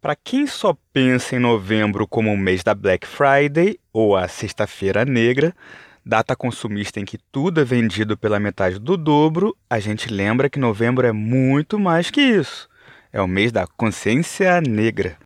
[0.00, 5.04] Para quem só pensa em novembro como o mês da Black Friday ou a Sexta-feira
[5.04, 5.54] Negra,
[6.04, 10.58] data consumista em que tudo é vendido pela metade do dobro, a gente lembra que
[10.58, 12.68] novembro é muito mais que isso.
[13.12, 15.16] É o mês da consciência negra.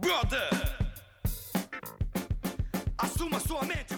[0.00, 0.50] Brother!
[2.98, 3.97] Assuma sua mente!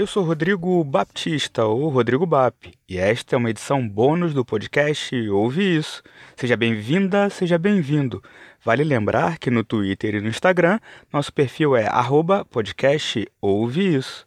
[0.00, 2.54] Eu sou Rodrigo Baptista, ou Rodrigo Bap,
[2.88, 6.04] e esta é uma edição bônus do podcast Ouve Isso.
[6.36, 8.22] Seja bem-vinda, seja bem-vindo.
[8.64, 10.78] Vale lembrar que no Twitter e no Instagram,
[11.12, 14.24] nosso perfil é arroba podcast Ouve Isso.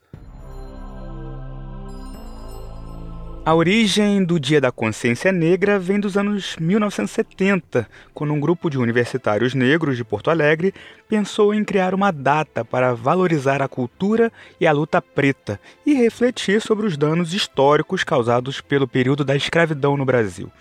[3.43, 8.77] A origem do Dia da Consciência Negra vem dos anos 1970, quando um grupo de
[8.77, 10.71] universitários negros de Porto Alegre
[11.09, 16.61] pensou em criar uma data para valorizar a cultura e a luta preta e refletir
[16.61, 20.51] sobre os danos históricos causados pelo período da escravidão no Brasil.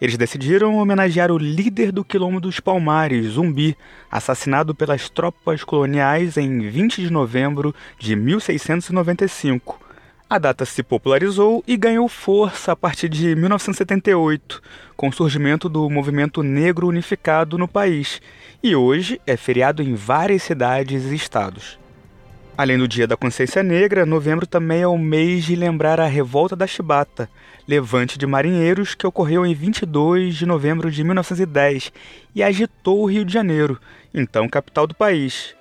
[0.00, 3.76] Eles decidiram homenagear o líder do Quilombo dos Palmares, Zumbi,
[4.08, 9.91] assassinado pelas tropas coloniais em 20 de novembro de 1695
[10.32, 14.62] a data se popularizou e ganhou força a partir de 1978,
[14.96, 18.18] com o surgimento do movimento negro unificado no país,
[18.62, 21.78] e hoje é feriado em várias cidades e estados.
[22.56, 26.56] Além do Dia da Consciência Negra, novembro também é o mês de lembrar a Revolta
[26.56, 27.28] da Chibata,
[27.68, 31.92] levante de marinheiros que ocorreu em 22 de novembro de 1910
[32.34, 33.78] e agitou o Rio de Janeiro,
[34.14, 35.54] então capital do país.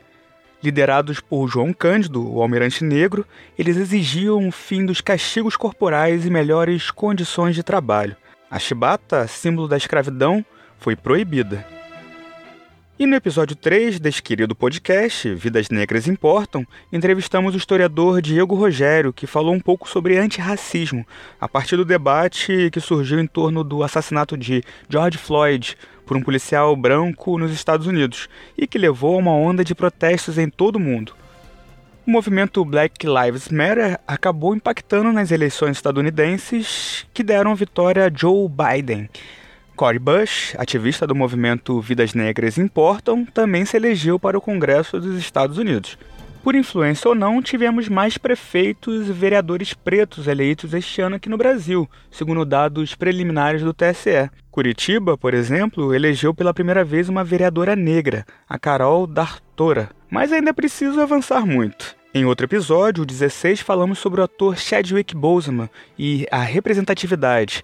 [0.64, 3.26] Liderados por João Cândido, o almirante negro,
[3.58, 8.16] eles exigiam o fim dos castigos corporais e melhores condições de trabalho.
[8.50, 10.46] A chibata, símbolo da escravidão,
[10.78, 11.66] foi proibida.
[13.02, 16.64] E no episódio 3 deste querido podcast, Vidas Negras Importam,
[16.94, 21.04] entrevistamos o historiador Diego Rogério, que falou um pouco sobre antirracismo,
[21.40, 26.22] a partir do debate que surgiu em torno do assassinato de George Floyd por um
[26.22, 30.76] policial branco nos Estados Unidos e que levou a uma onda de protestos em todo
[30.76, 31.16] o mundo.
[32.06, 38.48] O movimento Black Lives Matter acabou impactando nas eleições estadunidenses que deram vitória a Joe
[38.48, 39.10] Biden.
[39.76, 45.18] Cory Bush, ativista do movimento Vidas Negras Importam, também se elegeu para o Congresso dos
[45.18, 45.98] Estados Unidos.
[46.44, 51.38] Por influência ou não, tivemos mais prefeitos e vereadores pretos eleitos este ano aqui no
[51.38, 54.30] Brasil, segundo dados preliminares do TSE.
[54.50, 59.92] Curitiba, por exemplo, elegeu pela primeira vez uma vereadora negra, a Carol Dartora.
[60.10, 61.96] Mas ainda é preciso avançar muito.
[62.14, 67.64] Em outro episódio, o 16, falamos sobre o ator Chadwick Boseman e a representatividade.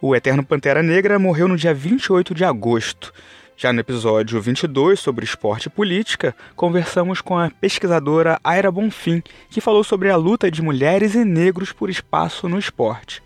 [0.00, 3.12] O Eterno Pantera Negra morreu no dia 28 de agosto.
[3.56, 9.20] Já no episódio 22 sobre esporte e política, conversamos com a pesquisadora Aira Bonfim,
[9.50, 13.20] que falou sobre a luta de mulheres e negros por espaço no esporte.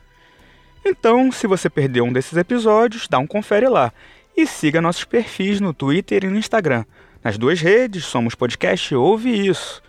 [0.83, 3.93] Então, se você perdeu um desses episódios, dá um confere lá
[4.34, 6.87] e siga nossos perfis no Twitter e no Instagram.
[7.22, 9.83] Nas duas redes, somos podcast Ouve Isso.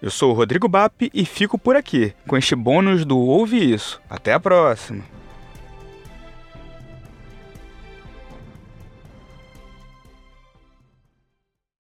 [0.00, 4.00] Eu sou o Rodrigo Bap e fico por aqui com este bônus do Ouve Isso.
[4.08, 5.17] Até a próxima!